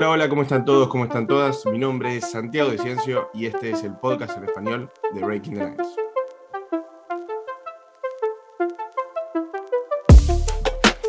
[0.00, 0.88] Hola, hola, ¿cómo están todos?
[0.88, 1.66] ¿Cómo están todas?
[1.66, 5.52] Mi nombre es Santiago de Ciencio y este es el podcast en español de Breaking
[5.52, 5.88] the Lines.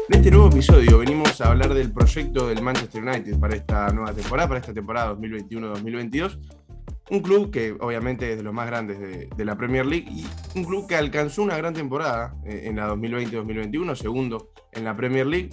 [0.10, 4.12] En este nuevo episodio venimos a hablar del proyecto del Manchester United para esta nueva
[4.12, 6.38] temporada, para esta temporada 2021-2022.
[7.12, 10.28] Un club que obviamente es de los más grandes de, la Premier League y
[10.58, 15.28] un club que alcanzó una gran temporada eh, en la 2020-2021, segundo en la Premier
[15.28, 15.52] League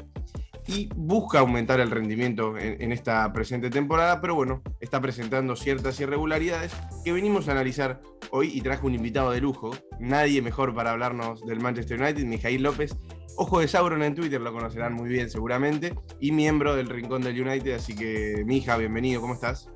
[0.68, 6.72] y busca aumentar el rendimiento en, esta presente temporada, pero bueno, está presentando ciertas irregularidades
[7.04, 11.44] que venimos a analizar hoy y trajo un invitado de lujo, nadie mejor para hablarnos
[11.46, 12.94] del Manchester United, Mijail López,
[13.38, 17.40] ojo de Sauron en Twitter, lo conocerán muy bien seguramente, y miembro del Rincón del
[17.40, 19.70] United, así que Mija, bienvenido, ¿cómo estás?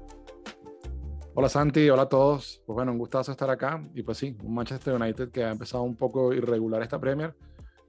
[1.34, 2.62] Hola Santi, hola a todos.
[2.66, 3.82] Pues bueno, un gustazo estar acá.
[3.94, 7.34] Y pues sí, un Manchester United que ha empezado un poco irregular esta Premier,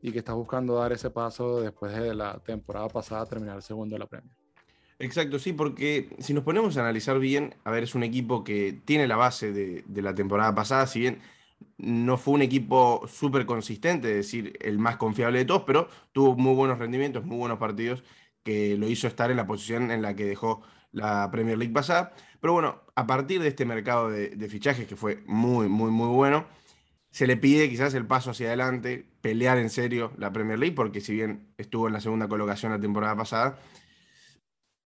[0.04, 4.00] y que está buscando dar ese paso después de la temporada pasada, terminar segundo de
[4.00, 4.36] la Premier.
[5.00, 8.82] Exacto, sí, porque si nos ponemos a analizar bien, a ver, es un equipo que
[8.84, 11.20] tiene la base de, la temporada pasada, si bien
[11.78, 16.36] no fue un equipo súper consistente, es decir, el más confiable de todos, pero tuvo
[16.36, 18.04] muy buenos rendimientos, muy buenos partidos,
[18.44, 22.14] que lo hizo estar en la posición en la que dejó la Premier League pasada.
[22.42, 26.46] Pero bueno, a partir de este mercado de fichajes, que fue muy, muy, muy bueno,
[27.14, 31.00] se le pide quizás el paso hacia adelante, pelear en serio la Premier League, porque
[31.00, 33.60] si bien estuvo en la segunda colocación la temporada pasada,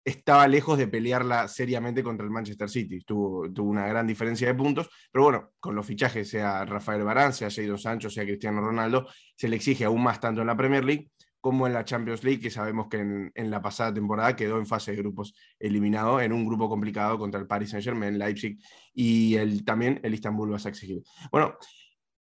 [0.05, 2.99] estaba lejos de pelearla seriamente contra el Manchester City.
[3.05, 7.33] Tuvo, tuvo una gran diferencia de puntos, pero bueno, con los fichajes, sea Rafael Barán,
[7.33, 10.85] sea Jadon Sancho, sea Cristiano Ronaldo, se le exige aún más tanto en la Premier
[10.85, 14.59] League como en la Champions League, que sabemos que en, en la pasada temporada quedó
[14.59, 18.59] en fase de grupos eliminado en un grupo complicado contra el Paris Saint-Germain, Leipzig
[18.93, 21.05] y el, también el Istanbul vas a exigir.
[21.31, 21.57] Bueno,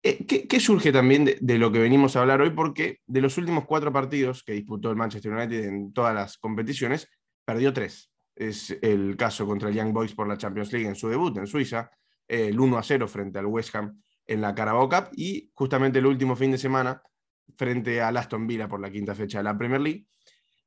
[0.02, 2.50] eh, ¿Qué, surge también de, lo que venimos a hablar hoy?
[2.50, 7.08] Porque de los últimos cuatro partidos que disputó el Manchester United en todas las competiciones,
[7.44, 8.10] perdió tres.
[8.34, 11.46] Es el caso contra el Young Boys por la Champions League en su debut en
[11.46, 11.90] Suiza,
[12.28, 16.06] el 1 a 0 frente al West Ham en la Carabao Cup y justamente el
[16.06, 17.02] último fin de semana
[17.56, 20.06] frente al Aston Villa por la quinta fecha de la Premier League.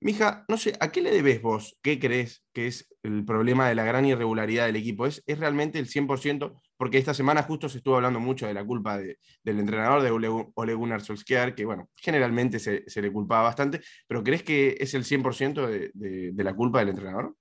[0.02, 1.78] Mija, no sé, ¿a qué le debes vos?
[1.82, 5.06] ¿Qué crees que es el problema de la gran irregularidad del equipo?
[5.06, 6.56] ¿Es, es realmente el 100%?
[6.80, 9.18] Porque esta semana justo se estuvo hablando mucho de la culpa del
[9.60, 10.12] entrenador, de
[10.56, 15.04] Ole, Gunnar Solskjaer, que bueno, generalmente se, le culpaba bastante, pero ¿crees que es el
[15.04, 17.36] 100% de, de, la culpa del entrenador?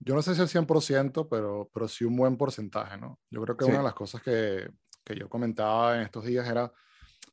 [0.00, 3.20] Yo no sé si el 100%, pero, pero sí un buen porcentaje, ¿no?
[3.30, 4.68] Yo creo que una de las cosas que,
[5.04, 6.72] que yo comentaba en estos días era,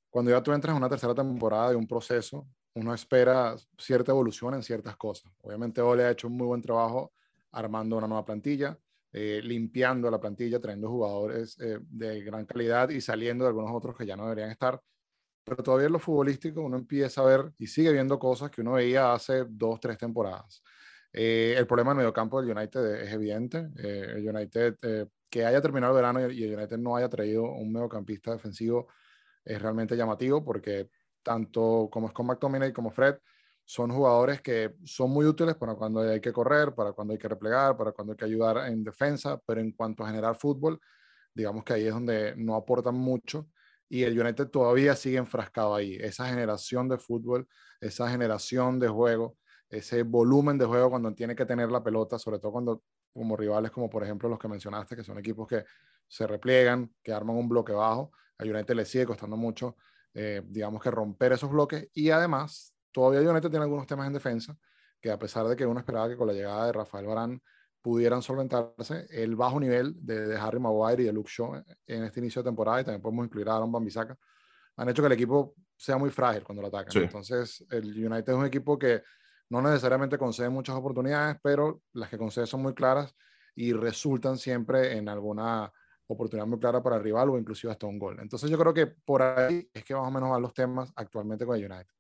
[0.08, 4.54] cuando ya tú entras en una tercera temporada de un proceso, uno espera cierta evolución
[4.54, 5.34] en ciertas cosas.
[5.42, 7.12] Obviamente Ole ha hecho un muy buen trabajo
[7.52, 8.78] armando una nueva plantilla,
[9.12, 13.98] eh, limpiando la plantilla, trayendo jugadores eh, de gran calidad y saliendo de algunos otros
[13.98, 14.82] que ya no deberían estar.
[15.44, 18.74] Pero todavía en lo futbolístico uno empieza a ver y sigue viendo cosas que uno
[18.74, 20.64] veía hace dos, tres temporadas.
[21.12, 23.70] Eh, el problema del mediocampo del United es evidente.
[23.78, 24.76] el United,
[25.30, 28.88] que haya terminado el verano y el United no haya traído un mediocampista defensivo
[29.50, 30.90] es realmente llamativo porque
[31.24, 33.16] tanto como Scott McTominay como Fred,
[33.70, 37.28] son jugadores que son muy útiles para cuando hay que correr, para cuando hay que
[37.28, 40.80] replegar, para cuando hay que ayudar en defensa, pero en cuanto a generar fútbol,
[41.36, 43.48] digamos que ahí es donde no aportan mucho
[43.88, 45.98] y el United todavía sigue enfrascado ahí.
[46.02, 47.48] Esa generación de fútbol,
[47.80, 49.38] esa generación de juego,
[49.70, 52.82] ese volumen de juego cuando tiene que tener la pelota, sobre todo cuando
[53.14, 55.64] como rivales como por ejemplo los que mencionaste, que son equipos que
[56.08, 59.78] se repliegan, que arman un bloque bajo, al United le sigue costando mucho
[60.16, 64.58] eh, digamos que romper esos bloques y además todavía United tiene algunos temas en defensa
[65.02, 67.42] que a pesar de que uno esperaba que con la llegada de Rafael Barán
[67.82, 72.44] pudieran solventarse, el bajo nivel de, Harry Maguire y de Luke Shaw en este inicio
[72.44, 74.18] de temporada, y también podemos incluir a Aaron Bambisaka,
[74.76, 77.04] han hecho que el equipo sea muy frágil cuando lo atacan.
[77.04, 79.02] Entonces, el United es un equipo que
[79.50, 83.16] no necesariamente concede muchas oportunidades, pero las que concede son muy claras
[83.56, 85.72] y resultan siempre en alguna
[86.08, 88.20] oportunidad muy clara para el rival o inclusive hasta un gol.
[88.22, 91.46] Entonces yo creo que por ahí es que más o menos van los temas actualmente
[91.46, 91.92] con el United.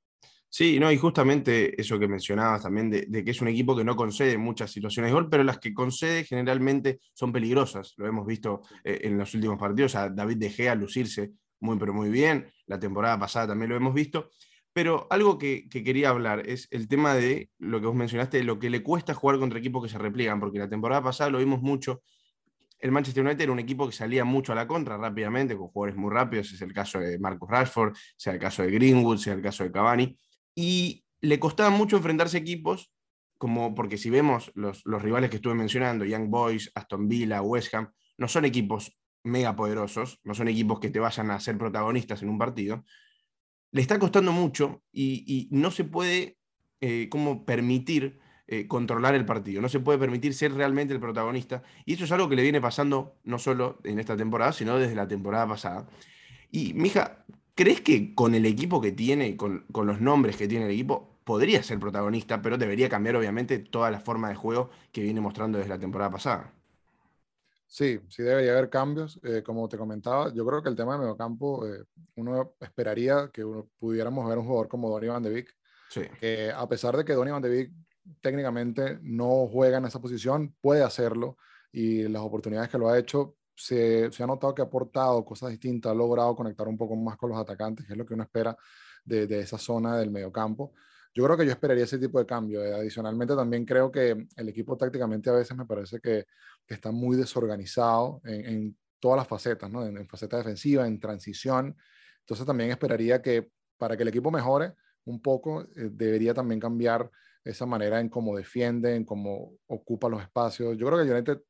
[0.52, 3.96] Sí, no, y justamente eso que mencionabas también, de, que es un equipo que no
[3.96, 7.94] concede muchas situaciones de gol, pero las que concede generalmente son peligrosas.
[7.98, 12.10] Lo hemos visto eh, en los últimos partidos, David De Gea lucirse muy, pero muy
[12.10, 12.52] bien.
[12.66, 14.32] La temporada pasada también lo hemos visto.
[14.74, 18.44] Pero algo que, que, quería hablar es el tema de lo que vos mencionaste, de
[18.44, 21.40] lo que le cuesta jugar contra equipos que se repliegan, porque la temporada pasada lo
[21.40, 22.02] vimos mucho
[22.80, 25.98] el Manchester United era un equipo que salía mucho a la contra rápidamente, con jugadores
[25.98, 29.42] muy rápidos, es el caso de Marcus Rashford, sea el caso de Greenwood, sea el
[29.42, 30.18] caso de Cavani,
[30.60, 32.92] y le costaba mucho enfrentarse equipos,
[33.38, 37.74] como porque si vemos los, los rivales que estuve mencionando, Young Boys, Aston Villa, West
[37.74, 42.22] Ham, no son equipos mega poderosos, no son equipos que te vayan a ser protagonistas
[42.24, 42.84] en un partido,
[43.72, 46.38] le está costando mucho y, no se puede
[46.82, 51.64] eh, como permitir eh, controlar el partido, no se puede permitir ser realmente el protagonista.
[51.86, 54.96] Y eso es algo que le viene pasando no solo en esta temporada, sino desde
[54.96, 55.88] la temporada pasada.
[56.52, 57.24] Y, mija,
[57.60, 61.20] ¿crees que con el equipo que tiene, con, con los nombres que tiene el equipo,
[61.26, 65.58] podría ser protagonista, pero debería cambiar obviamente toda la forma de juego que viene mostrando
[65.58, 66.54] desde la temporada pasada?
[67.68, 69.20] Sí, sí debería haber cambios.
[69.24, 71.84] Eh, como te comentaba, yo creo que el tema de mediocampo, eh,
[72.16, 75.54] uno esperaría que uno, pudiéramos ver un jugador como Donny Van de Beek,
[75.90, 76.04] sí.
[76.18, 77.72] que a pesar de que Donny Van de Beek
[78.22, 81.36] técnicamente no juega en esa posición, puede hacerlo
[81.74, 85.50] y las oportunidades que lo ha hecho, se, se ha notado que ha aportado cosas
[85.50, 88.24] distintas, ha logrado conectar un poco más con los atacantes, que es lo que uno
[88.24, 88.56] espera
[89.04, 90.74] de, esa zona del mediocampo.
[91.14, 92.64] Yo creo que yo esperaría ese tipo de cambio.
[92.64, 96.26] Eh, adicionalmente, también creo que el equipo tácticamente a veces me parece que,
[96.68, 99.84] está muy desorganizado en, todas las facetas, ¿no?
[99.86, 101.76] En, en, faceta defensiva, en transición.
[102.20, 107.10] Entonces, también esperaría que para que el equipo mejore un poco, eh, debería también cambiar
[107.44, 110.78] esa manera en cómo defiende, en cómo ocupa los espacios.
[110.78, 111.42] Yo creo que United,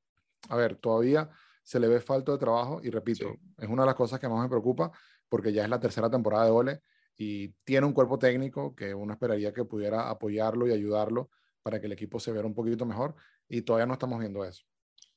[0.47, 1.29] a ver, todavía
[1.63, 3.53] se le ve falta de trabajo y repito, sí.
[3.57, 4.91] es una de las cosas que más me preocupa
[5.27, 6.81] porque ya es la tercera temporada de Ole
[7.15, 11.29] y tiene un cuerpo técnico que uno esperaría que pudiera apoyarlo y ayudarlo
[11.61, 13.15] para que el equipo se viera un poquito mejor
[13.47, 14.63] y todavía no estamos viendo eso.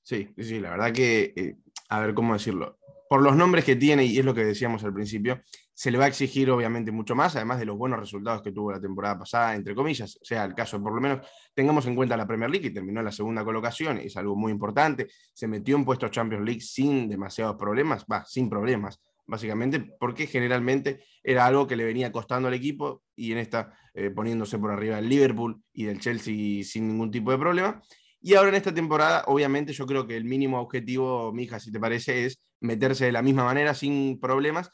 [0.03, 1.57] Sí, sí, la verdad que, eh,
[1.93, 4.95] a ver cómo decirlo, por los nombres que tiene, y es lo que decíamos al
[4.95, 5.43] principio,
[5.75, 8.73] se le va a exigir obviamente mucho más, además de los buenos resultados que tuvo
[8.73, 12.27] la temporada pasada, entre comillas, sea el caso, por lo menos tengamos en cuenta la
[12.27, 15.85] Premier League, que terminó en la segunda colocación, es algo muy importante, se metió en
[15.85, 21.77] puestos Champions League sin demasiados problemas, va, sin problemas, básicamente porque generalmente era algo que
[21.77, 25.85] le venía costando al equipo y en esta eh, poniéndose por arriba del Liverpool y
[25.85, 27.83] del Chelsea sin ningún tipo de problema.
[28.23, 31.81] Y ahora en esta temporada, obviamente yo creo que el mínimo objetivo, Mija, si te
[31.81, 34.71] parece, es meterse de la misma manera sin problemas.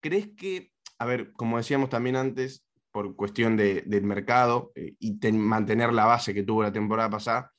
[0.00, 5.18] ¿Crees que, a ver, como decíamos también antes, por cuestión de, del mercado eh, y
[5.18, 7.52] ten, mantener la base que tuvo la temporada pasada,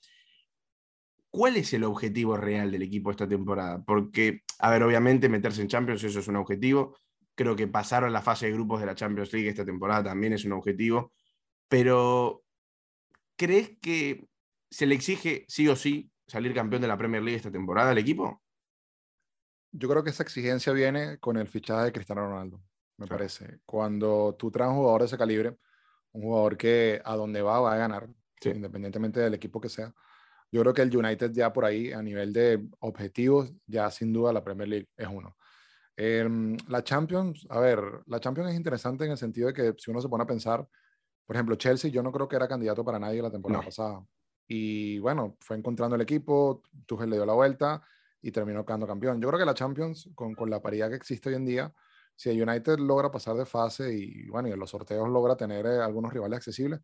[1.29, 3.83] ¿cuál es el objetivo real del equipo esta temporada?
[3.83, 6.95] Porque, a ver, obviamente meterse en Champions, eso es un objetivo.
[7.35, 10.33] Creo que pasar a la fase de grupos de la Champions League esta temporada también
[10.33, 11.11] es un objetivo.
[11.67, 12.43] Pero,
[13.35, 14.27] ¿crees que
[14.73, 17.97] se le exige sí o sí salir campeón de la Premier League esta temporada al
[17.97, 18.41] equipo?
[19.71, 22.57] Yo creo que esa exigencia viene con el fichaje de Cristiano Ronaldo,
[22.97, 23.19] me claro.
[23.19, 23.59] parece.
[23.65, 25.57] Cuando tú traes un jugador de ese calibre,
[26.11, 28.07] un jugador que a donde va va a ganar,
[28.39, 28.49] sí.
[28.49, 29.93] independientemente del equipo que sea
[30.53, 34.31] yo creo que el United ya por ahí, a nivel de objetivos, ya sin duda
[34.31, 35.35] la Premier League es uno.
[35.97, 36.29] Eh,
[36.67, 39.99] la Champions, a ver, la Champions es interesante en el sentido de que si uno
[39.99, 40.67] se pone a pensar,
[41.25, 43.65] por ejemplo, Chelsea, yo no creo que era candidato para nadie la temporada no.
[43.65, 44.05] pasada.
[44.55, 47.81] Y bueno, fue encontrando el equipo, Tuchel le dio la vuelta
[48.21, 49.19] y terminó quedando campeón.
[49.19, 51.73] Yo creo que la Champions, con, con la paridad que existe hoy en día,
[52.15, 55.65] si el United logra pasar de fase y bueno, y en los sorteos logra tener
[55.65, 56.81] eh, algunos rivales accesibles,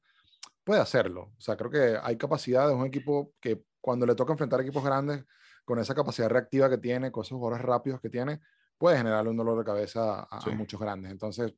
[0.63, 1.31] puede hacerlo.
[1.37, 4.83] O sea, creo que hay capacidad de un equipo que cuando le toca enfrentar equipos
[4.83, 5.23] grandes,
[5.63, 8.41] con esa capacidad reactiva que tiene, con esos jugadores rápidos que tiene,
[8.79, 10.49] puede generarle un dolor de cabeza a, sí.
[10.49, 11.11] a, muchos grandes.
[11.11, 11.53] Entonces,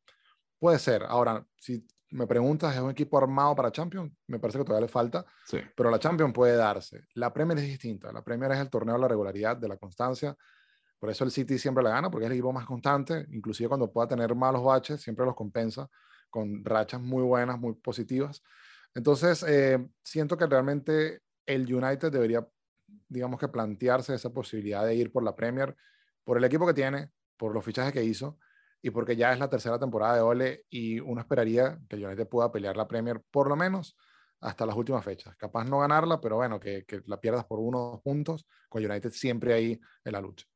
[0.59, 1.03] puede ser.
[1.03, 4.11] Ahora, si me preguntas, ¿es un equipo armado para Champions?
[4.27, 5.59] Me parece que todavía le falta, sí.
[5.75, 7.05] pero la Champions puede darse.
[7.15, 8.11] La Premier es distinta.
[8.11, 10.35] La Premier es el torneo de la regularidad, de la constancia.
[10.99, 13.25] Por eso el City siempre la gana, porque es el equipo más constante.
[13.31, 15.89] Inclusive cuando pueda tener malos baches, siempre los compensa
[16.29, 18.43] con rachas muy buenas, muy positivas.
[18.93, 22.45] Entonces, eh, siento que realmente el United debería,
[23.07, 25.75] digamos que plantearse esa posibilidad de ir por la Premier,
[26.23, 28.37] por el equipo que tiene, por los fichajes que hizo
[28.81, 32.51] y porque ya es la tercera temporada de Ole y uno esperaría que United pueda
[32.51, 33.97] pelear la Premier por lo menos
[34.41, 35.35] hasta las últimas fechas.
[35.35, 38.83] Capaz no ganarla, pero bueno, que, que la pierdas por uno o dos puntos, con
[38.83, 40.47] United siempre ahí en la lucha.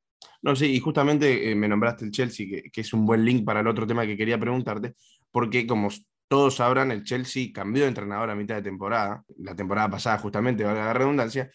[0.41, 3.46] No, sí, y justamente eh, me nombraste el Chelsea, que, que, es un buen link
[3.46, 4.96] para el otro tema que quería preguntarte,
[5.32, 5.89] porque como
[6.27, 10.63] todos sabrán, el Chelsea cambió de entrenador a mitad de temporada, la temporada pasada justamente,
[10.63, 11.51] valga la redundancia,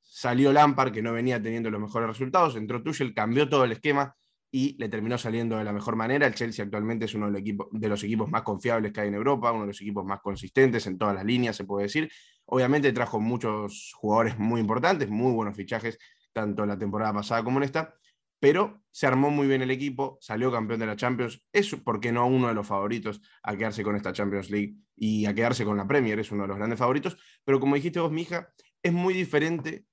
[0.00, 4.16] salió Lampard, que no venía teniendo los mejores resultados, entró Tuchel, cambió todo el esquema
[4.56, 6.28] y le terminó saliendo de la mejor manera.
[6.28, 9.14] El Chelsea actualmente es uno de, equipo, de los equipos más confiables que hay en
[9.14, 12.08] Europa, uno de los equipos más consistentes en todas las líneas, se puede decir.
[12.44, 15.98] Obviamente trajo muchos jugadores muy importantes, muy buenos fichajes,
[16.32, 17.96] tanto en la temporada pasada como en esta,
[18.38, 22.24] pero se armó muy bien el equipo, salió campeón de la Champions, es porque no
[22.28, 25.88] uno de los favoritos a quedarse con esta Champions League y a quedarse con la
[25.88, 29.84] Premier, es uno de los grandes favoritos, pero como dijiste vos, mija, es muy diferente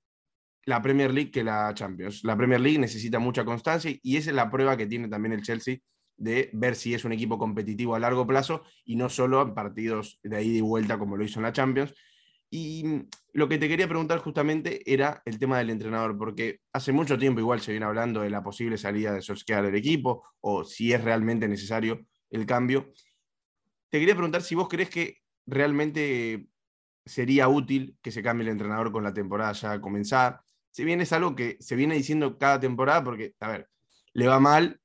[0.66, 2.24] la Premier League que la Champions.
[2.24, 5.42] La Premier League necesita mucha constancia y esa es la prueba que tiene también el
[5.42, 5.78] Chelsea
[6.18, 10.20] de ver si es un equipo competitivo a largo plazo y no solo en partidos
[10.22, 11.94] de ida y vuelta como lo hizo en la Champions.
[12.54, 12.84] Y
[13.34, 17.40] lo que te quería preguntar justamente era el tema del entrenador, porque hace mucho tiempo
[17.40, 21.02] igual se viene hablando de la posible salida de Solskjaer del equipo o si es
[21.02, 22.92] realmente necesario el cambio.
[23.90, 26.48] Te quería preguntar si vos crees que realmente
[27.06, 30.44] sería útil que se cambie el entrenador con la temporada ya comenzada.
[30.72, 33.70] Si bien es algo que se viene diciendo cada temporada, porque, a ver,
[34.14, 34.80] le va mal,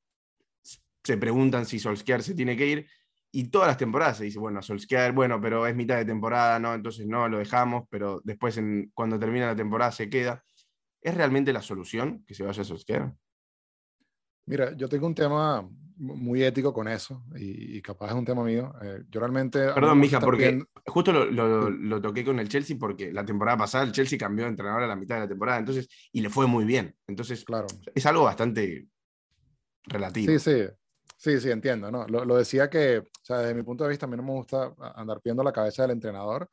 [1.02, 2.86] se preguntan si Solskjaer se tiene que ir,
[3.30, 6.74] y todas las temporadas se dice, bueno, Solskjaer, bueno, pero es mitad de temporada, ¿no?
[6.74, 8.58] Entonces no, lo dejamos, pero después
[8.94, 10.42] cuando termina la temporada se queda.
[11.00, 13.12] ¿Es realmente la solución que se vaya a Solskjaer?
[14.46, 18.74] Mira, yo tengo un tema muy ético con eso y, capaz es un tema mío.
[18.82, 19.72] Eh, yo realmente...
[19.72, 24.18] Perdón, mija, porque justo lo, toqué con el Chelsea porque la temporada pasada el Chelsea
[24.18, 26.94] cambió de entrenador a la mitad de la temporada, entonces, y le fue muy bien.
[27.06, 27.66] Entonces, claro.
[27.94, 28.88] es algo bastante
[29.84, 30.32] relativo.
[30.32, 30.66] Sí, sí,
[31.16, 31.90] sí, sí, entiendo.
[31.90, 32.06] ¿no?
[32.06, 34.74] Lo, decía que, o sea, desde mi punto de vista, a mí no me gusta
[34.94, 36.48] andar viendo la cabeza del entrenador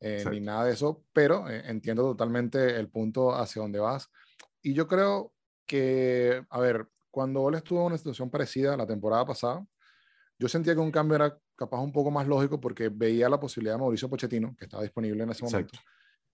[0.00, 4.08] eh, ni nada de eso, pero eh, entiendo totalmente el punto hacia dónde vas.
[4.62, 5.32] Y yo creo
[5.66, 6.88] que, a ver,
[7.18, 9.66] cuando él estuvo en una situación parecida la temporada pasada,
[10.38, 13.74] yo sentía que un cambio era capaz un poco más lógico porque veía la posibilidad
[13.74, 15.80] de Mauricio Pochettino, que estaba disponible en ese momento,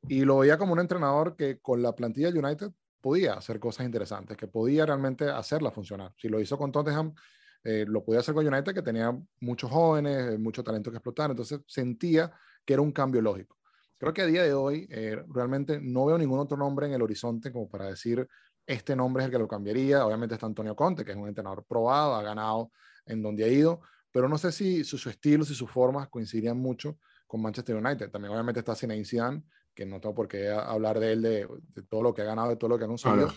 [0.06, 3.86] y lo veía como un entrenador que con la plantilla de United podía hacer cosas
[3.86, 6.12] interesantes, que podía realmente hacerla funcionar.
[6.18, 7.14] Si lo hizo con Tottenham,
[7.62, 11.60] eh, lo podía hacer con United, que tenía muchos jóvenes, mucho talento que explotar, entonces
[11.66, 12.30] sentía
[12.62, 13.56] que era un cambio lógico.
[13.96, 17.00] Creo que a día de hoy eh, realmente no veo ningún otro nombre en el
[17.00, 18.28] horizonte como para decir
[18.66, 20.06] este nombre es el que lo cambiaría.
[20.06, 22.70] Obviamente está Antonio Conte, que es un entrenador probado, ha ganado
[23.06, 23.80] en donde ha ido,
[24.10, 28.10] pero no sé si sus estilos y sus formas coincidirían mucho con Manchester United.
[28.10, 29.42] También obviamente está Zinedine Zidane,
[29.74, 31.48] que no tengo por qué hablar de él, de,
[31.88, 33.32] todo lo que ha ganado, de todo lo que ha conseguido.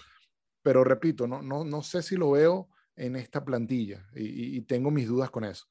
[0.61, 5.07] Pero repito, no, no, no sé si lo veo en esta plantilla y, tengo mis
[5.07, 5.65] dudas con eso.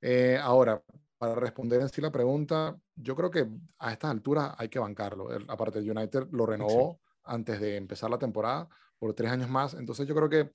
[0.00, 0.82] Eh, ahora,
[1.18, 5.28] para responder en sí la pregunta, yo creo que a estas alturas hay que bancarlo.
[5.48, 9.74] aparte, el United lo renovó antes de empezar la temporada por tres años más.
[9.74, 10.52] Entonces yo creo que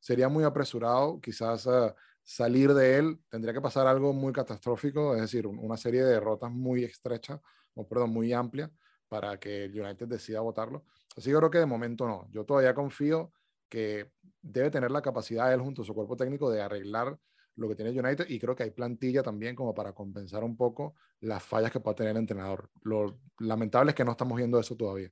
[0.00, 1.92] sería muy apresurado quizás uh,
[2.22, 3.20] salir de él.
[3.28, 7.40] Tendría que pasar algo muy catastrófico, es decir, una serie de derrotas muy estrechas,
[7.74, 8.70] o perdón, muy amplia
[9.08, 10.84] para que el United decida votarlo.
[11.16, 12.28] Así que creo que de momento no.
[12.30, 13.32] Yo todavía confío
[13.68, 17.18] que debe tener la capacidad él junto a su cuerpo técnico de arreglar
[17.56, 20.94] lo que tiene United y creo que hay plantilla también como para compensar un poco
[21.20, 22.70] las fallas que pueda tener el entrenador.
[22.82, 25.10] Lo lamentable es que no estamos viendo eso todavía.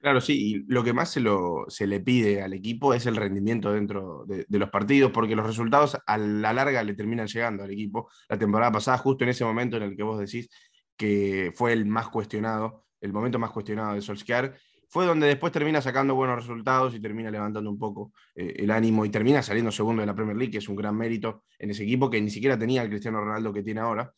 [0.00, 3.16] Claro, sí, y lo que más se, lo, se le pide al equipo es el
[3.16, 7.70] rendimiento dentro de, los partidos, porque los resultados a la larga le terminan llegando al
[7.70, 8.08] equipo.
[8.26, 10.48] La temporada pasada, justo en ese momento en el que vos decís
[10.96, 15.82] que fue el más cuestionado, el momento más cuestionado de Solskjaer, fue donde después termina
[15.82, 20.00] sacando buenos resultados y termina levantando un poco eh, el ánimo y termina saliendo segundo
[20.00, 22.58] de la Premier League, que es un gran mérito en ese equipo que ni siquiera
[22.58, 24.14] tenía el Cristiano Ronaldo que tiene ahora.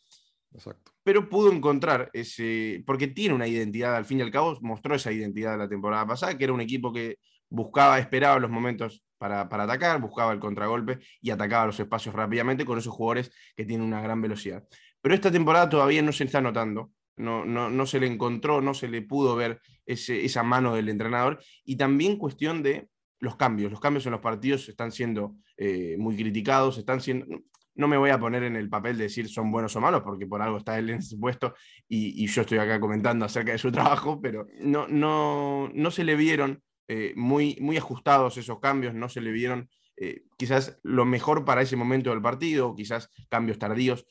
[0.54, 0.92] Exacto.
[1.02, 5.12] Pero pudo encontrar ese, porque tiene una identidad, al fin y al cabo, mostró esa
[5.12, 7.18] identidad la temporada pasada, que era un equipo que
[7.48, 12.64] buscaba, esperaba los momentos para, para, atacar, buscaba el contragolpe y atacaba los espacios rápidamente
[12.64, 14.64] con esos jugadores que tienen una gran velocidad.
[15.00, 18.74] Pero esta temporada todavía no se está notando, no, no, no se le encontró, no
[18.74, 23.70] se le pudo ver ese, esa mano del entrenador y también cuestión de los cambios.
[23.70, 27.26] Los cambios en los partidos están siendo eh, muy criticados, están siendo,
[27.74, 30.26] no me voy a poner en el papel de decir son buenos o malos, porque
[30.26, 31.54] por algo está él en ese puesto
[31.88, 36.16] y, yo estoy acá comentando acerca de su trabajo, pero no, no, no se le
[36.16, 41.44] vieron eh, muy, muy ajustados esos cambios, no se le vieron eh, quizás lo mejor
[41.44, 44.06] para ese momento del partido, quizás cambios tardíos.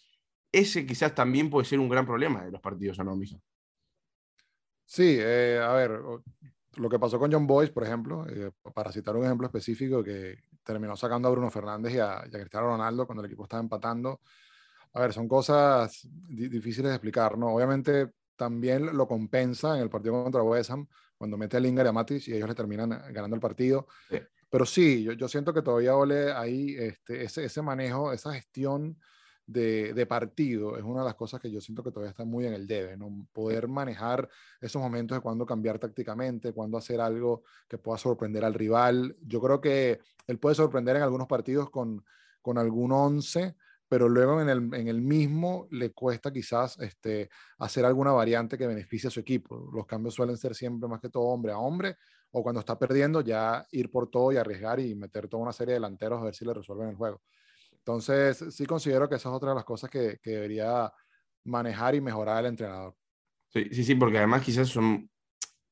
[0.52, 3.20] Ese quizás también puede ser un gran problema de los partidos, ¿no,
[4.86, 5.92] Sí, eh, a ver,
[6.76, 8.26] lo que pasó con John Boyce, por ejemplo,
[8.74, 13.06] para citar un ejemplo específico que terminó sacando a Bruno Fernández y a, Cristiano Ronaldo
[13.06, 14.22] cuando el equipo estaba empatando.
[14.94, 17.54] A ver, son cosas difíciles de explicar, ¿no?
[17.54, 20.88] Obviamente también lo compensa en el partido contra West Ham
[21.18, 23.88] cuando mete a Lingard y a Matis y ellos le terminan ganando el partido.
[24.50, 28.98] Pero sí, yo, yo, siento que todavía ole ahí este, ese, ese manejo, esa gestión
[29.52, 32.54] de, partido es una de las cosas que yo siento que todavía está muy en
[32.54, 33.28] el debe, ¿no?
[33.34, 34.28] Poder manejar
[34.60, 39.16] esos momentos de cuándo cambiar tácticamente, cuándo hacer algo que pueda sorprender al rival.
[39.22, 42.04] Yo creo que él puede sorprender en algunos partidos con,
[42.42, 43.56] con algún 11,
[43.88, 48.66] pero luego en el, en el, mismo le cuesta quizás este, hacer alguna variante que
[48.68, 49.70] beneficie a su equipo.
[49.74, 51.98] Los cambios suelen ser siempre más que todo hombre a hombre,
[52.32, 55.74] o cuando está perdiendo ya ir por todo y arriesgar y meter toda una serie
[55.74, 57.22] de delanteros a ver si le resuelven el juego.
[57.86, 60.92] Entonces, sí considero que esa es otra de las cosas que, debería
[61.46, 62.96] manejar y mejorar el entrenador.
[63.50, 65.10] Sí, sí, sí, porque además quizás son,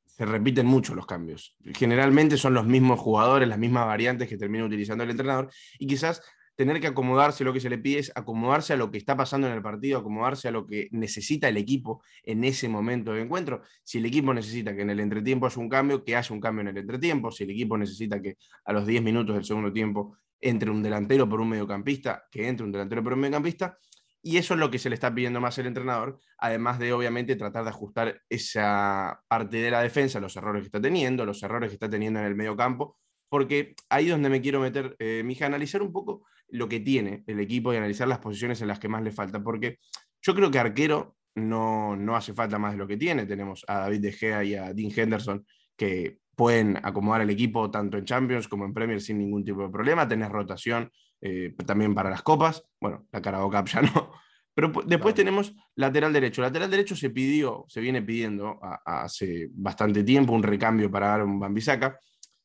[0.05, 1.55] se repiten mucho los cambios.
[1.75, 6.21] Generalmente son los mismos jugadores, las mismas variantes que termina utilizando el entrenador y quizás
[6.59, 9.47] tener que acomodarse, lo que se le pide es acomodarse a lo que está pasando
[9.47, 13.61] en el partido, acomodarse a lo que necesita el equipo en ese momento de encuentro.
[13.81, 16.63] Si el equipo necesita que en el entretiempo haya un cambio, que haya un cambio
[16.63, 17.31] en el entretiempo.
[17.31, 18.35] Si el equipo necesita que
[18.65, 22.65] a los 10 minutos del segundo tiempo entre un delantero por un mediocampista, que entre
[22.65, 23.77] un delantero por un mediocampista,
[24.21, 27.37] Y eso es lo que se le está pidiendo más al entrenador, además de obviamente
[27.37, 31.69] tratar de ajustar esa parte de la defensa, los errores que está teniendo, los errores
[31.69, 32.97] que está teniendo en el medio campo,
[33.29, 37.23] porque ahí es donde me quiero meter, eh, mija, analizar un poco lo que tiene
[37.27, 39.79] el equipo y analizar las posiciones en las que más le falta, porque
[40.21, 43.25] yo creo que arquero no, no hace falta más de lo que tiene.
[43.25, 45.45] Tenemos a David De Gea y a Dean Henderson
[45.77, 49.67] que pueden acomodar el equipo tanto en Champions como en Premier sin ningún tipo de
[49.67, 50.07] problema.
[50.07, 52.63] Tenés rotación eh, también para las copas.
[52.79, 54.13] Bueno, la Carabao Cup ya no.
[54.53, 56.41] Pero después tenemos lateral derecho.
[56.41, 61.99] Lateral derecho se pidió, se viene pidiendo hace bastante tiempo un recambio para Aaron Bambisaka.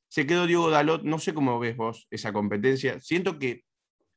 [0.08, 1.04] Se quedó Diego Dalot.
[1.04, 2.98] No sé cómo ves vos esa competencia.
[2.98, 3.62] Siento que,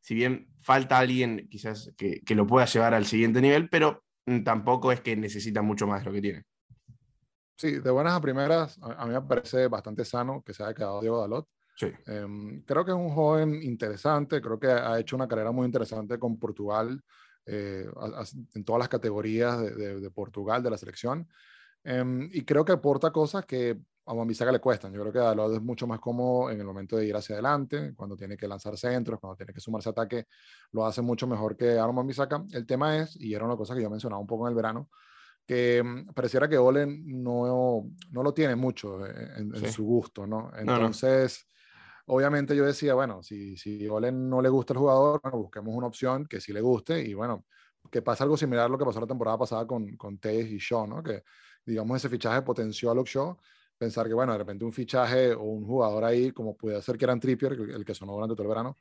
[0.02, 4.44] si bien falta alguien quizás que, que lo pueda llevar al siguiente nivel, pero Mm,
[4.44, 6.44] tampoco es que necesita mucho más de lo que tiene.
[7.58, 11.02] Sí, de buenas a primeras, a, mí me parece bastante sano que se haya quedado
[11.02, 11.48] Diego Dalot.
[11.76, 11.88] Sí.
[12.06, 16.20] Em, creo que es un joven interesante, creo que ha hecho una carrera muy interesante
[16.20, 17.02] con Portugal,
[17.48, 17.90] eh,
[18.54, 21.28] en todas las categorías de, Portugal, de la selección.
[21.84, 24.94] Em, y creo que aporta cosas que a Wambisaka le cuestan.
[24.94, 27.94] Yo creo que Dalot es mucho más cómodo en el momento de ir hacia adelante,
[27.96, 30.28] cuando tiene que lanzar centros, cuando tiene que sumarse a ataque,
[30.74, 32.46] lo hace mucho mejor que Aaron Wambisaka.
[32.52, 34.90] El tema es, y era una cosa que yo mencionaba un poco en el verano,
[35.48, 40.52] que mm, pareciera que Olen no, no lo tiene mucho eh, en, su gusto, ¿no?
[40.56, 41.48] Entonces,
[42.08, 46.26] obviamente yo decía, bueno, si, si Olen no le gusta el jugador, busquemos una opción
[46.26, 47.46] que sí le guste y bueno,
[47.90, 50.58] que pasa algo similar a lo que pasó la temporada pasada con, con Tejes y
[50.58, 51.02] Shaw, ¿no?
[51.02, 51.24] Que
[51.66, 53.38] digamos ese fichaje potenció a Luke Shaw
[53.78, 57.06] pensar que, bueno, de repente un fichaje o un jugador ahí, como puede ser que
[57.06, 58.78] eran Trippier, el que sonó durante todo el verano,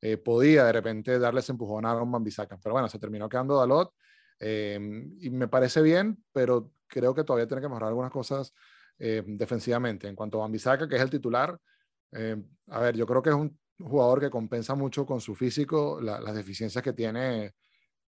[0.00, 2.58] eh, podía de repente darles empujón a Aaron Bambisaka.
[2.62, 3.94] Pero bueno, se terminó quedando Dalot
[4.40, 8.52] em, y me parece bien, pero creo que todavía tiene que mejorar algunas cosas
[8.98, 10.08] eh, defensivamente.
[10.08, 11.56] En cuanto a Bambisaka, que es el titular,
[12.10, 16.00] em, a ver, yo creo que es un jugador que compensa mucho con su físico
[16.00, 17.54] las deficiencias que tiene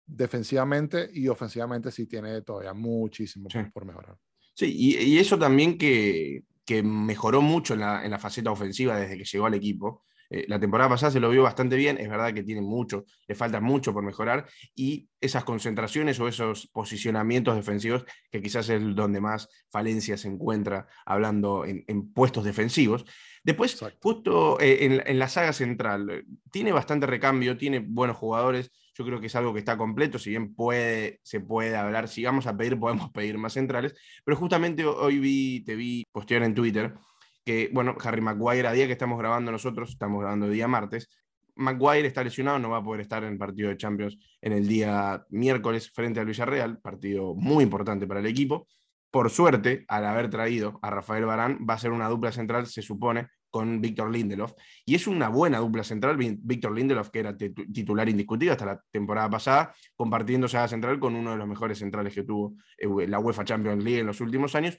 [0.05, 4.17] defensivamente y ofensivamente sí tiene todavía muchísimo por mejorar.
[4.53, 6.43] Sí, y, eso también que,
[6.83, 10.05] mejoró mucho en la, faceta ofensiva desde que llegó al equipo.
[10.31, 13.35] Eh, la temporada pasada se lo vio bastante bien, es verdad que tiene mucho, le
[13.35, 19.19] falta mucho por mejorar, y esas concentraciones o esos posicionamientos defensivos, que quizás es donde
[19.19, 23.05] más falencia se encuentra hablando en, puestos defensivos.
[23.43, 29.05] Después, justo eh, en, en, la saga central, tiene bastante recambio, tiene buenos jugadores, yo
[29.05, 32.47] creo que es algo que está completo, si bien puede, se puede hablar, si vamos
[32.47, 36.93] a pedir, podemos pedir más centrales, pero justamente hoy vi, te vi postear en Twitter
[37.43, 41.09] que, bueno, Harry Maguire, a día que estamos grabando nosotros, estamos grabando día martes,
[41.55, 44.67] Maguire está lesionado, no va a poder estar en el partido de Champions en el
[44.67, 48.67] día miércoles frente al Villarreal, partido muy importante para el equipo.
[49.11, 52.81] Por suerte, al haber traído a Rafael Barán, va a ser una dupla central, se
[52.81, 54.53] supone, con Víctor Lindelof.
[54.85, 59.29] Y es una buena dupla central, Víctor Lindelof, que era titular indiscutido hasta la temporada
[59.29, 63.43] pasada, compartiendo esa central con uno de los mejores centrales que tuvo eh, la UEFA
[63.43, 64.77] Champions League en los últimos años.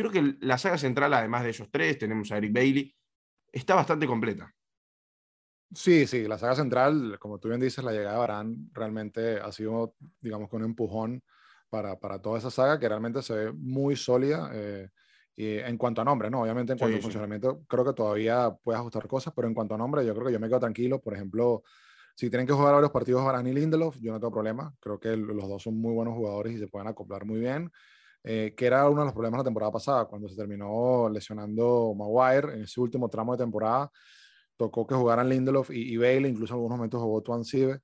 [0.00, 2.96] Creo que la saga central, además de ellos tres, tenemos a Eric Bailey,
[3.52, 4.50] está bastante completa.
[5.74, 9.52] Sí, sí, la saga central, como tú bien dices, la llegada de Barán realmente ha
[9.52, 11.22] sido, digamos, con un empujón
[11.68, 14.50] para, para toda esa saga que realmente se ve muy sólida.
[14.54, 14.88] Eh,
[15.36, 16.40] y en cuanto a nombre, ¿no?
[16.40, 19.78] Obviamente en cuanto a funcionamiento, creo que todavía puedes ajustar cosas, pero en cuanto a
[19.78, 20.98] nombre, yo creo que yo me quedo tranquilo.
[21.02, 21.62] Por ejemplo,
[22.14, 24.74] si tienen que jugar varios partidos Varane y Lindelof, yo no tengo problema.
[24.80, 27.70] Creo que los dos son muy buenos jugadores y se pueden acoplar muy bien.
[28.22, 32.54] Eh, que era uno de los problemas la temporada pasada, cuando se terminó lesionando Maguire
[32.54, 33.90] en ese último tramo de temporada.
[34.56, 37.80] Tocó que jugaran Lindelof y, y Bale, incluso en algunos momentos jugó Tuan Sive.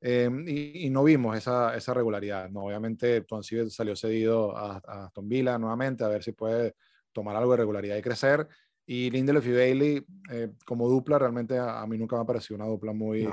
[0.00, 2.48] Eh, y, no vimos esa, esa regularidad.
[2.50, 2.64] ¿no?
[2.64, 6.74] Obviamente, Tuan Sive salió cedido a, a Aston Villa nuevamente, a ver si puede
[7.12, 8.48] tomar algo de regularidad y crecer.
[8.84, 12.66] Y Lindelof y Bailey, eh, como dupla, realmente a, mí nunca me ha parecido una
[12.66, 13.28] dupla muy,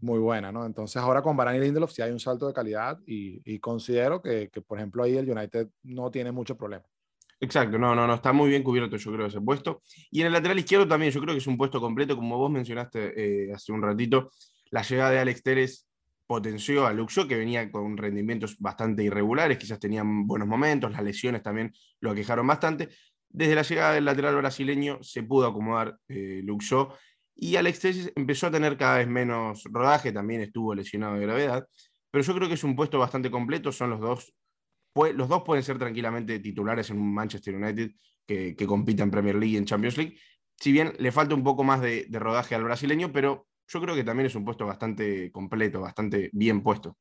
[0.00, 0.66] muy buena, ¿no?
[0.66, 4.50] Entonces ahora con Varane y Lindelof sí hay un salto de calidad y, considero que,
[4.50, 6.84] que, por ejemplo, ahí el United no tiene mucho problema.
[7.40, 9.82] Exacto, no, no, no, está muy bien cubierto yo creo ese puesto.
[10.10, 12.50] Y en el lateral izquierdo también yo creo que es un puesto completo, como vos
[12.50, 14.30] mencionaste eh, hace un ratito,
[14.70, 15.88] la llegada de Alex Teres
[16.26, 21.42] potenció a Luxo, que venía con rendimientos bastante irregulares, quizás tenían buenos momentos, las lesiones
[21.42, 22.88] también lo aquejaron bastante,
[23.28, 26.94] desde la llegada del lateral brasileño se pudo acomodar eh, Luxo
[27.34, 31.66] y Alex Telles empezó a tener cada vez menos rodaje, también estuvo lesionado de gravedad,
[32.10, 34.34] pero yo creo que es un puesto bastante completo, son los dos,
[34.94, 37.90] los dos pueden ser tranquilamente titulares en un Manchester United
[38.26, 40.16] que, que compita en Premier League y en Champions League,
[40.60, 44.04] si bien le falta un poco más de, rodaje al brasileño, pero yo creo que
[44.04, 46.96] también es un puesto bastante completo, bastante bien puesto.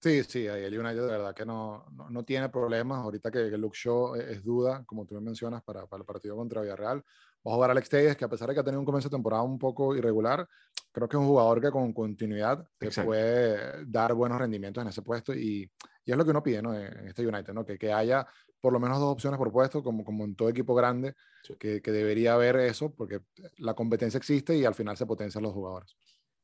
[0.00, 2.98] Sí, sí, el United de verdad que no, no, tiene problemas.
[2.98, 6.36] Ahorita que, que Luke Shaw es, duda, como tú me mencionas, para, para, el partido
[6.36, 7.02] contra Villarreal.
[7.46, 9.16] Va a jugar Alex Telles, que a pesar de que ha tenido un comienzo de
[9.16, 10.48] temporada un poco irregular,
[10.90, 15.02] creo que es un jugador que con continuidad te puede dar buenos rendimientos en ese
[15.02, 15.70] puesto y,
[16.04, 16.74] y, es lo que uno pide ¿no?
[16.74, 17.64] en este United, ¿no?
[17.64, 18.26] que, que haya
[18.60, 21.14] por lo menos dos opciones por puesto, como, como en todo equipo grande,
[21.58, 23.20] que, que, debería haber eso, porque
[23.58, 25.96] la competencia existe y al final se potencian los jugadores.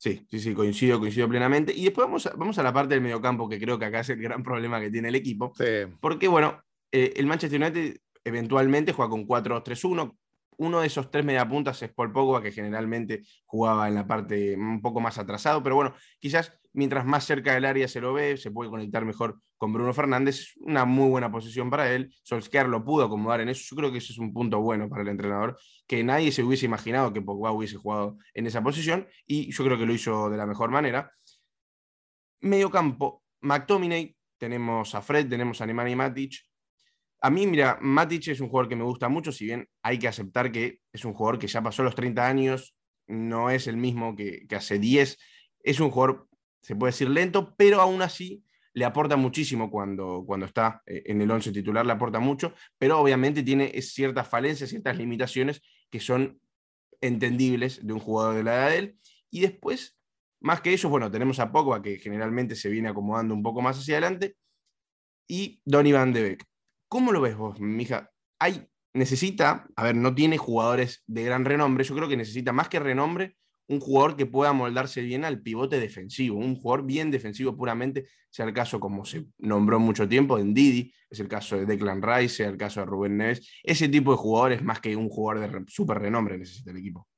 [0.02, 1.72] Sí, sí, sí, coincido, coincido plenamente.
[1.74, 4.10] Y después vamos a, vamos a la parte del mediocampo, que creo que acá es
[4.10, 5.52] el gran problema que tiene el equipo.
[5.56, 5.64] Sí.
[6.00, 10.16] Porque, bueno, eh, el Manchester United eventualmente juega con 4-2-3-1.
[10.62, 14.80] Uno de esos tres mediapuntas es Paul Pogba, que generalmente jugaba en la parte un
[14.80, 18.52] poco más atrasado, pero bueno, quizás mientras más cerca del área se lo ve, se
[18.52, 20.52] puede conectar mejor con Bruno Fernández.
[20.60, 22.14] Una muy buena posición para él.
[22.22, 23.64] Solskjaer lo pudo acomodar en eso.
[23.70, 26.66] Yo creo que ese es un punto bueno para el entrenador, que nadie se hubiese
[26.66, 30.36] imaginado que Pogba hubiese jugado en esa posición y yo creo que lo hizo de
[30.36, 31.10] la mejor manera.
[32.40, 36.51] Medio campo, McTominay, tenemos a Fred, tenemos a Nemanja Matic.
[37.24, 40.08] A mí, mira, Matic es un jugador que me gusta mucho, si bien hay que
[40.08, 42.74] aceptar que es un jugador que ya pasó los 30 años,
[43.06, 45.18] no es el mismo que, hace 10.
[45.60, 46.28] Es un jugador
[46.62, 51.20] se puede decir lento, pero aún así le aporta muchísimo cuando, cuando está eh, en
[51.20, 56.40] el 11 titular, le aporta mucho, pero obviamente tiene ciertas falencias, ciertas limitaciones que son
[57.00, 58.98] entendibles de un jugador de la edad de él.
[59.30, 59.96] Y después,
[60.40, 63.78] más que eso, bueno, tenemos a Pogba, que generalmente se viene acomodando un poco más
[63.78, 64.36] hacia adelante,
[65.28, 66.51] y Donny Van de Beek.
[66.92, 68.10] ¿Cómo lo ves vos, mija?
[68.38, 72.68] Hay, necesita, a ver, no tiene jugadores de gran renombre, yo creo que necesita más
[72.68, 77.56] que renombre, un jugador que pueda moldarse bien al pivote defensivo, un jugador bien defensivo
[77.56, 81.64] puramente, sea el caso como se nombró mucho tiempo en Didi, es el caso de
[81.64, 85.08] Declan Rice, sea el caso de Rubén Neves, ese tipo de jugadores más que un
[85.08, 87.08] jugador de súper renombre necesita el equipo.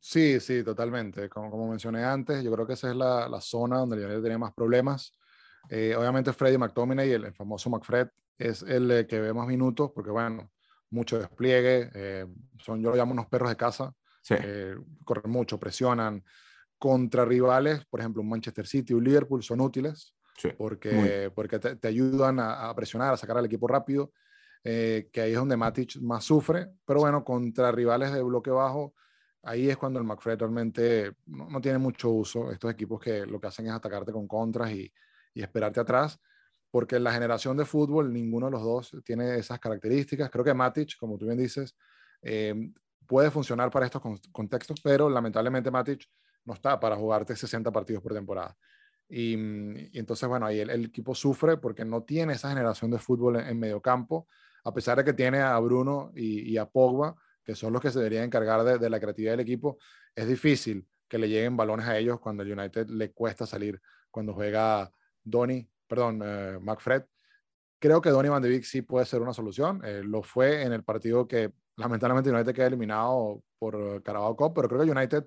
[0.00, 1.28] Sí, sí, totalmente.
[1.28, 4.38] Como, mencioné antes, yo creo que esa es la, la zona donde el United tenía
[4.38, 5.19] más problemas.
[5.68, 8.08] Eh, obviamente Freddy McTominay, el, el famoso McFred,
[8.40, 10.50] es el eh, que ve más minutos porque, bueno,
[10.90, 12.26] mucho despliegue, eh,
[12.58, 13.94] son, yo lo llamo unos perros de casa,
[14.30, 16.24] eh, corren mucho, presionan.
[16.78, 20.14] Contra rivales, por ejemplo, un Manchester City, un Liverpool, son útiles
[20.56, 24.12] porque, porque te, ayudan a, presionar, a sacar al equipo rápido,
[24.64, 26.68] que ahí es donde Matic más sufre.
[26.86, 28.94] Pero bueno, contra rivales de bloque bajo,
[29.42, 32.50] ahí es cuando el McFred realmente no, tiene mucho uso.
[32.50, 34.90] Estos equipos que lo que hacen es atacarte con contras y,
[35.34, 36.20] y esperarte atrás
[36.70, 40.30] porque en la generación de fútbol ninguno de los dos tiene esas características.
[40.30, 41.76] Creo que Matic, como tú bien dices,
[42.22, 42.70] eh,
[43.06, 46.06] puede funcionar para estos contextos, pero lamentablemente Matic
[46.44, 48.56] no está para jugarte 60 partidos por temporada.
[49.08, 49.34] Y,
[49.98, 53.80] entonces, bueno, ahí el, equipo sufre porque no tiene esa generación de fútbol en, medio
[53.82, 54.28] campo,
[54.62, 57.98] a pesar de que tiene a Bruno y, a Pogba, que son los que se
[57.98, 59.78] deberían encargar de, la creatividad del equipo.
[60.14, 63.80] Es difícil que le lleguen balones a ellos cuando el United le cuesta salir
[64.12, 67.04] cuando juega Donny, perdón, eh, McFred.
[67.78, 69.80] Creo que Donny Van de Beek sí puede ser una solución.
[69.84, 74.68] Eh, lo fue en el partido que lamentablemente United queda eliminado por Carabao Cup, pero
[74.68, 75.26] creo que United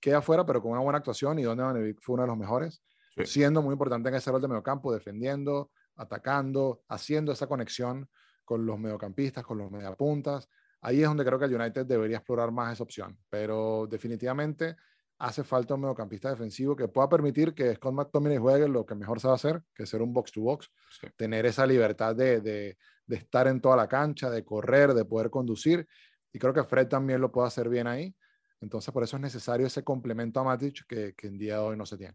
[0.00, 2.28] queda fuera, pero con una buena actuación y donde Van de Beek fue uno de
[2.28, 2.82] los mejores,
[3.24, 8.08] siendo muy importante en ese rol de mediocampo, defendiendo, atacando, haciendo esa conexión
[8.44, 10.48] con los mediocampistas, con los mediapuntas.
[10.80, 14.76] Ahí es donde creo que el United debería explorar más esa opción, pero definitivamente
[15.18, 19.20] hace falta un mediocampista defensivo que pueda permitir que Scott McTominay juegue lo que mejor
[19.20, 20.70] sabe hacer, que es ser un box-to-box,
[21.16, 22.76] tener esa libertad de, de,
[23.06, 25.86] de, estar en toda la cancha, de correr, de poder conducir.
[26.32, 28.14] Y creo que Fred también lo puede hacer bien ahí.
[28.60, 31.76] Entonces, por eso es necesario ese complemento a Matic que, que en día de hoy
[31.76, 32.14] no se tiene.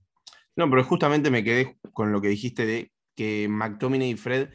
[0.55, 4.49] No, pero justamente me quedé con lo que dijiste de que McTominay y Fred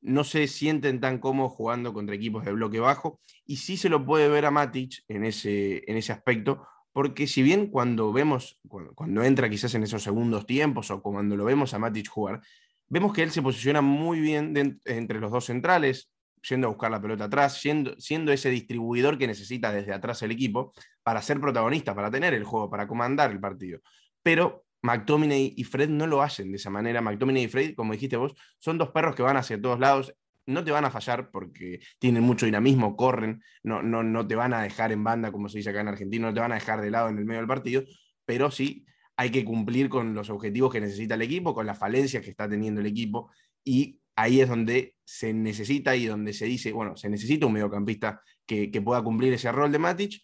[0.00, 4.04] no se sienten tan cómodos jugando contra equipos de bloque bajo y sí se lo
[4.04, 9.22] puede ver a Matic en ese, en ese aspecto, porque si bien cuando vemos, cuando,
[9.22, 12.40] entra quizás en esos segundos tiempos o cuando lo vemos a Matic jugar,
[12.88, 16.10] vemos que él se posiciona muy bien entre los dos centrales,
[16.48, 20.32] yendo a buscar la pelota atrás, siendo, siendo ese distribuidor que necesita desde atrás el
[20.32, 23.80] equipo para ser protagonista, para tener el juego, para comandar el partido.
[24.22, 27.00] Pero McTominay y Fred no lo hacen de esa manera.
[27.00, 30.14] McTominay y Fred, como dijiste vos, son dos perros que van hacia todos lados
[30.46, 34.54] no te van a fallar porque tienen mucho dinamismo, corren, no, no, no te van
[34.54, 36.80] a dejar en banda, como se dice acá en Argentina, no te van a dejar
[36.80, 37.82] de lado en el medio del partido,
[38.24, 38.84] pero sí
[39.16, 42.48] hay que cumplir con los objetivos que necesita el equipo, con las falencias que está
[42.48, 43.30] teniendo el equipo,
[43.64, 48.22] y ahí es donde se necesita y donde se dice, bueno, se necesita un mediocampista
[48.46, 50.22] que, que pueda cumplir ese rol de Matic,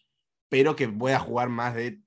[0.49, 2.01] pero que pueda jugar más de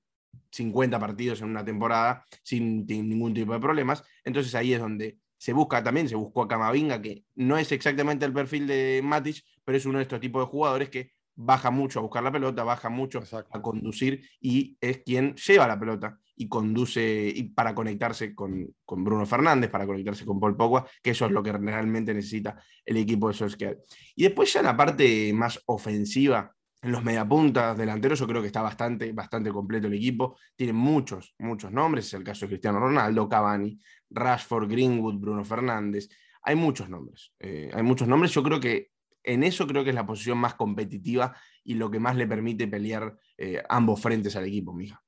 [0.50, 4.04] 50 partidos en una temporada sin, sin ningún tipo de problemas.
[4.24, 8.24] Entonces ahí es donde se busca también, se buscó a Camavinga, que no es exactamente
[8.24, 11.98] el perfil de Matic, pero es uno de estos tipos de jugadores que baja mucho
[11.98, 16.48] a buscar la pelota, baja mucho a conducir y es quien lleva la pelota y
[16.48, 21.26] conduce y para conectarse con, con, Bruno Fernández, para conectarse con Paul Pogba, que eso
[21.26, 23.82] es lo que realmente necesita el equipo de Solskjaer.
[24.14, 28.60] Y después ya la parte más ofensiva, En los mediapuntas delanteros yo creo que está
[28.60, 30.36] bastante, bastante completo el equipo.
[30.56, 32.06] Tiene muchos, muchos nombres.
[32.06, 33.78] Es el caso de Cristiano Ronaldo, Cavani,
[34.10, 36.08] Rashford, Greenwood, Bruno Fernández.
[36.42, 37.32] Hay muchos nombres.
[37.38, 38.32] Eh, hay muchos nombres.
[38.32, 38.90] Yo creo que
[39.22, 42.66] en eso creo que es la posición más competitiva y lo que más le permite
[42.66, 45.00] pelear eh, ambos frentes al equipo, mija.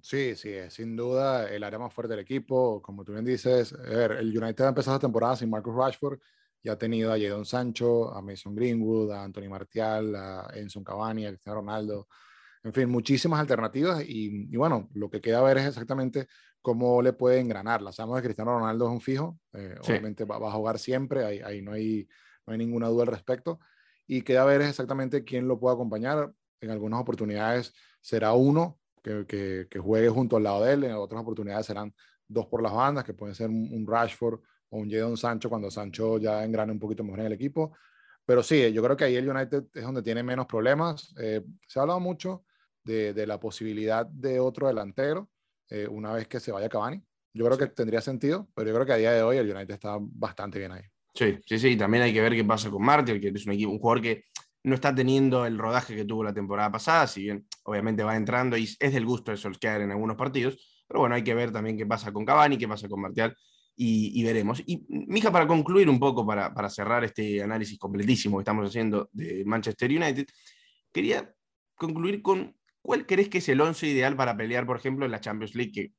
[0.00, 2.80] Sí, sí, sin duda el área más fuerte del equipo.
[2.80, 6.18] Como tú bien dices, el United ha empezado la temporada sin Marcus Rashford
[6.62, 11.26] y ha tenido a Jadon Sancho, a Mason Greenwood, a Anthony Martial, a Enzo Cavani,
[11.26, 12.08] a Cristiano Ronaldo.
[12.64, 16.26] En fin, muchísimas alternativas y, bueno, lo que queda ver es exactamente
[16.60, 17.92] cómo le puede engranarla.
[17.92, 21.62] Sabemos que Cristiano Ronaldo es un fijo, eh, obviamente va, a jugar siempre, ahí, ahí
[21.62, 22.08] no, hay,
[22.46, 23.60] no hay ninguna duda al respecto.
[24.06, 26.32] Y queda ver es exactamente quién lo puede acompañar.
[26.60, 31.20] En algunas oportunidades será uno que, que, juegue junto al lado de él, en otras
[31.20, 31.94] oportunidades serán
[32.26, 34.40] dos por las bandas, que pueden ser un, Rashford
[34.70, 37.72] o un Jadon Sancho cuando Sancho ya engrane un poquito mejor en el equipo.
[38.24, 41.14] Pero sí, yo creo que ahí el United es donde tiene menos problemas.
[41.18, 42.44] Eh, se ha hablado mucho
[42.84, 45.30] de, de, la posibilidad de otro delantero
[45.70, 47.02] eh, una vez que se vaya Cavani.
[47.32, 49.74] Yo creo que tendría sentido, pero yo creo que a día de hoy el United
[49.74, 50.82] está bastante bien ahí.
[51.14, 51.76] Sí, sí, sí.
[51.76, 54.24] También hay que ver qué pasa con Martial, que es un, equipo, un jugador que
[54.64, 58.56] no está teniendo el rodaje que tuvo la temporada pasada, si bien obviamente va entrando
[58.56, 61.76] y es del gusto de Solskjaer en algunos partidos, pero bueno, hay que ver también
[61.76, 63.36] qué pasa con Cavani, qué pasa con Martial
[63.80, 64.60] y, veremos.
[64.66, 69.08] Y mija, para concluir un poco, para, para, cerrar este análisis completísimo que estamos haciendo
[69.12, 70.26] de Manchester United,
[70.92, 71.32] quería
[71.76, 75.20] concluir con cuál crees que es el 11 ideal para pelear, por ejemplo, en la
[75.20, 75.92] Champions League, que,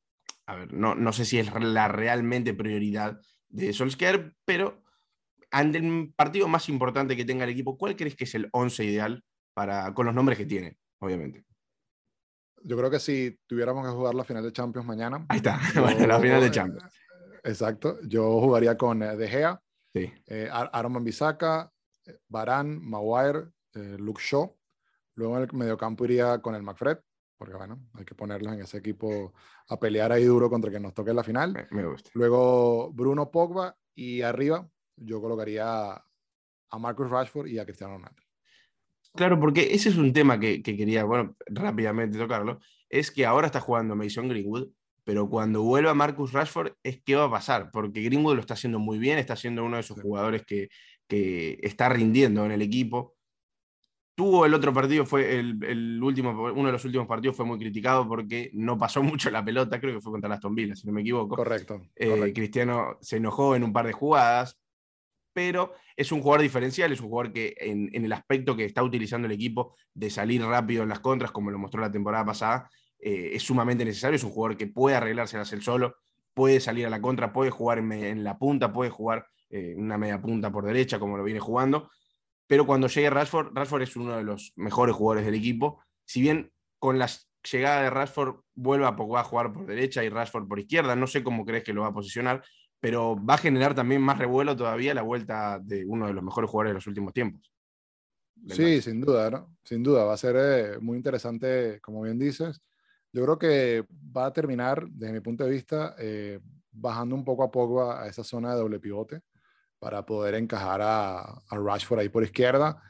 [0.46, 4.84] a ver, no, no sé si es la realmente prioridad de Solskjaer, pero
[5.50, 8.84] ante el partido más importante que tenga el equipo, ¿cuál crees que es el 11
[8.84, 11.46] ideal para, con los nombres que tiene, obviamente?
[12.62, 15.26] Yo creo que si tuviéramos que jugar la final de Champions mañana.
[15.30, 15.58] Ahí está,
[16.08, 16.94] la final de Champions.
[17.50, 19.62] Exacto, yo jugaría con eh, De Gea,
[19.94, 20.12] sí.
[20.28, 21.72] eh, Aaron Bisaka,
[22.06, 24.56] eh, Barán, Maguire, eh, Luke Shaw.
[25.16, 26.98] Luego en el mediocampo iría con el McFred,
[27.38, 29.34] porque bueno, hay que ponerlos en ese equipo
[29.68, 31.68] a pelear ahí duro contra que nos toque en la final.
[31.72, 32.10] Me gusta.
[32.14, 38.22] Luego Bruno Pogba y arriba yo colocaría a Marcus Rashford y a Cristiano Ronaldo.
[39.16, 42.60] Claro, porque ese es un tema que, quería, bueno, rápidamente tocarlo,
[42.90, 44.70] es que ahora está jugando Mason Greenwood,
[45.10, 48.78] pero cuando vuelva Marcus Rashford, es qué va a pasar, porque Greenwood lo está haciendo
[48.78, 50.70] muy bien, está siendo uno de esos jugadores que,
[51.08, 53.16] que está rindiendo en el equipo.
[54.14, 58.08] Tuvo el otro partido, fue el, último, uno de los últimos partidos fue muy criticado
[58.08, 61.02] porque no pasó mucho la pelota, creo que fue contra Aston Villa, si no me
[61.02, 61.38] equivoco.
[61.38, 61.82] Correcto.
[61.96, 64.60] Eh, Cristiano se enojó en un par de jugadas,
[65.34, 69.26] pero es un jugador diferencial, es un jugador que en, el aspecto que está utilizando
[69.26, 72.70] el equipo de salir rápido en las contras, como lo mostró la temporada pasada,
[73.00, 75.96] eh, es sumamente necesario, es un jugador que puede arreglárselas él solo,
[76.34, 80.22] puede salir a la contra, puede jugar en, la punta, puede jugar eh, una media
[80.22, 81.90] punta por derecha, como lo viene jugando,
[82.48, 86.52] pero cuando llegue Rashford, Rashford es uno de los mejores jugadores del equipo, si bien
[86.78, 87.10] con la
[87.50, 91.24] llegada de Rashford vuelve a a jugar por derecha y Rashford por izquierda, no sé
[91.24, 92.44] cómo crees que lo va a posicionar,
[92.80, 96.50] pero va a generar también más revuelo todavía la vuelta de uno de los mejores
[96.50, 97.52] jugadores de los últimos tiempos.
[98.48, 99.56] Sí, sin duda, ¿no?
[99.64, 102.62] Sin duda, va a ser eh, muy interesante, como bien dices.
[103.12, 106.40] Yo creo que va a terminar, desde mi punto de vista, eh,
[106.72, 109.22] bajando un poco a poco a, esa zona de doble pivote
[109.80, 112.82] para poder encajar a, a Rashford ahí por izquierda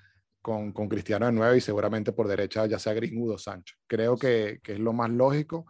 [0.42, 3.76] con, con, Cristiano de nuevo y seguramente por derecha ya sea Greenwood o Sancho.
[3.88, 5.66] Creo que, que es lo más lógico.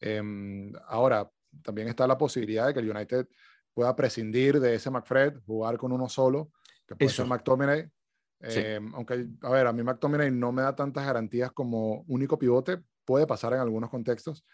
[0.00, 1.30] Em, ahora,
[1.62, 3.26] también está la posibilidad de que el United
[3.72, 6.52] pueda prescindir de ese McFred, jugar con uno solo,
[6.86, 7.88] que puede ser McTominay.
[8.40, 12.82] Eh, aunque, a ver, a mí McTominay no me da tantas garantías como único pivote,
[13.04, 14.44] puede pasar en algunos contextos.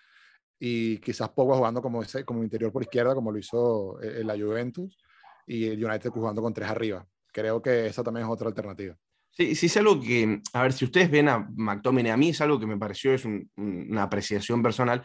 [0.59, 4.35] Y quizás Pogba jugando como, ese, como interior por izquierda, como lo hizo eh, la
[4.37, 4.99] Juventus,
[5.47, 7.07] y el United jugando con tres arriba.
[7.33, 8.97] Creo que esa también es otra alternativa.
[9.31, 12.41] Sí, sí, es algo que, a ver, si ustedes ven a McTominay, a mí es
[12.41, 13.25] algo que me pareció, es
[13.57, 15.05] una apreciación personal,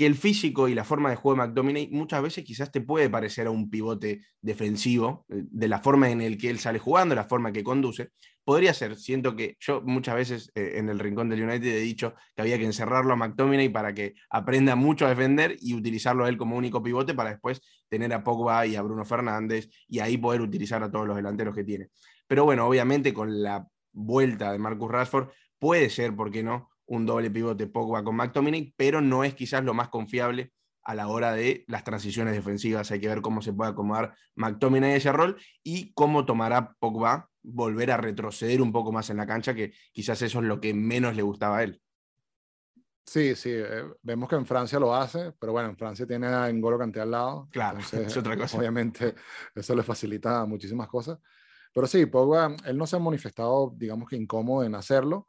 [0.00, 3.10] que el físico y la forma de juego de McDominay muchas veces quizás te puede
[3.10, 7.14] parecer a un pivote defensivo, eh, de la forma en el que él sale jugando,
[7.14, 8.08] la forma que conduce.
[8.42, 12.14] Podría ser, siento que yo muchas veces eh, en el rincón del United he dicho
[12.34, 16.30] que había que encerrarlo a McDominay para que aprenda mucho a defender y utilizarlo a
[16.30, 17.60] él como único pivote para después
[17.90, 21.54] tener a Pogba y a Bruno Fernández y ahí poder utilizar a todos los delanteros
[21.54, 21.88] que tiene.
[22.26, 26.69] Pero bueno, obviamente con la vuelta de Marcus Rashford puede ser, ¿por qué no?
[26.90, 31.06] Un doble pivote Pogba con McTominay, pero no es quizás lo más confiable a la
[31.06, 32.90] hora de las transiciones defensivas.
[32.90, 37.92] Hay que ver cómo se puede acomodar McTominay ese rol y cómo tomará Pogba volver
[37.92, 41.14] a retroceder un poco más en la cancha, que quizás eso es lo que menos
[41.14, 41.80] le gustaba a él.
[43.06, 46.52] Sí, sí, eh, vemos que en Francia lo hace, pero bueno, en Francia tiene a
[46.52, 47.48] N'Golo Kanté al lado.
[47.52, 48.58] Claro, es otra cosa.
[48.58, 49.14] Obviamente
[49.54, 51.18] eso le facilita muchísimas cosas.
[51.72, 55.28] Pero sí, Pogba, él no se ha manifestado, digamos que incómodo en hacerlo,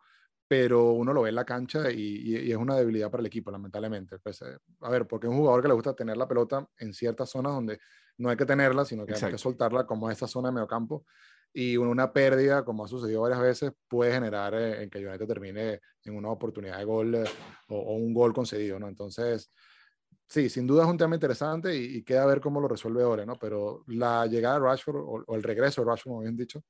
[0.52, 4.20] pero uno lo ve en la cancha y, es una debilidad para el equipo, lamentablemente.
[4.20, 6.94] Pues, eh, a ver, porque es un jugador que le gusta tener la pelota en
[6.94, 7.80] ciertas zonas donde
[8.18, 11.06] no hay que tenerla, sino que hay que soltarla, como esa zona de mediocampo.
[11.54, 15.80] Y una pérdida, como ha sucedido varias veces, puede generar eh, en que United termine
[16.04, 17.24] en una oportunidad de gol eh,
[17.70, 18.90] o, un gol concedido, ¿no?
[18.90, 19.50] Entonces,
[20.28, 23.26] sí, sin duda es un tema interesante y, queda a ver cómo lo resuelve ahora,
[23.26, 23.38] ¿no?
[23.38, 26.62] Pero la llegada de Rashford o, o el regreso de Rashford, como bien dicho,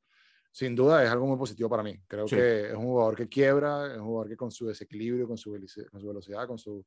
[0.51, 1.97] sin duda es algo muy positivo para mí.
[2.07, 5.37] Creo que es un jugador que quiebra, es un jugador que con su desequilibrio, con
[5.37, 6.85] su, velocidad, con su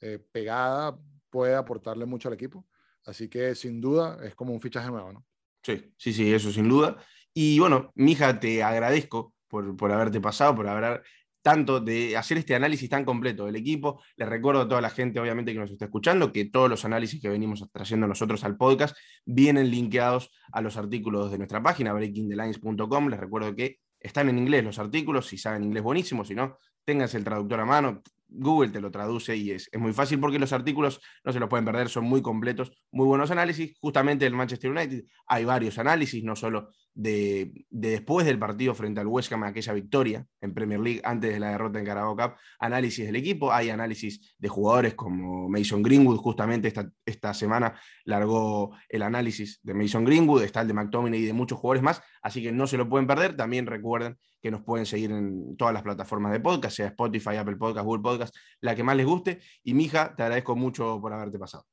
[0.00, 0.98] eh, pegada,
[1.30, 2.66] puede aportarle mucho al equipo.
[3.04, 5.26] Así que sin duda es como un fichaje nuevo, ¿no?
[5.62, 6.96] Sí, sí, sí, eso sin duda.
[7.32, 11.02] Y bueno, mija, te agradezco por, por haberte pasado, por haber
[11.46, 14.02] tanto de hacer este análisis tan completo del equipo.
[14.16, 17.22] Les recuerdo a toda la gente, obviamente, que nos está escuchando, que todos los análisis
[17.22, 23.08] que venimos trayendo nosotros al podcast vienen linkeados a los artículos de nuestra página, breakingthelines.com.
[23.10, 27.16] Les recuerdo que están en inglés los artículos, si saben inglés buenísimo, si no, ténganse
[27.16, 30.52] el traductor a mano, Google te lo traduce y es, es, muy fácil porque los
[30.52, 33.78] artículos no se los pueden perder, son muy completos, muy buenos análisis.
[33.80, 39.06] Justamente del Manchester United hay varios análisis, no solo de, después del partido frente al
[39.06, 43.04] West Ham, aquella victoria en Premier League antes de la derrota en Carabao Cup, análisis
[43.04, 49.02] del equipo, hay análisis de jugadores como Mason Greenwood, justamente esta, esta semana largó el
[49.02, 52.50] análisis de Mason Greenwood, está el de McTominay y de muchos jugadores más, así que
[52.50, 53.36] no se lo pueden perder.
[53.36, 57.56] También recuerden que nos pueden seguir en todas las plataformas de podcast, sea Spotify, Apple
[57.56, 59.40] Podcast, Google Podcast, la que más les guste.
[59.62, 61.66] Y Mija, te agradezco mucho por haberte pasado.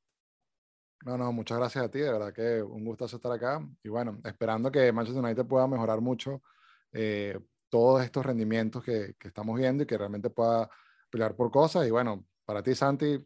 [1.04, 3.66] No, no, muchas gracias a ti, de verdad que un gustazo estar acá.
[3.82, 6.42] Y bueno, esperando que Manchester United pueda mejorar mucho
[6.92, 7.38] eh,
[7.68, 10.68] todos estos rendimientos que, que, estamos viendo y que realmente pueda
[11.10, 11.86] pelear por cosas.
[11.86, 13.22] Y bueno, para ti, Santi,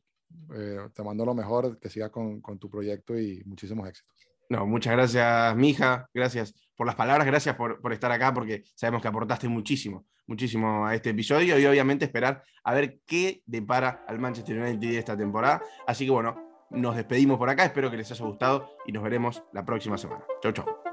[0.55, 4.13] eh, te mando lo mejor, que sigas con, con, tu proyecto y muchísimos éxitos.
[4.49, 6.09] No, muchas gracias, Mija.
[6.13, 10.85] Gracias por las palabras, gracias por, por, estar acá, porque sabemos que aportaste muchísimo, muchísimo
[10.85, 15.63] a este episodio y obviamente esperar a ver qué depara al Manchester United esta temporada.
[15.87, 19.43] Así que bueno, nos despedimos por acá, espero que les haya gustado y nos veremos
[19.53, 20.25] la próxima semana.
[20.43, 20.88] Chau, chau.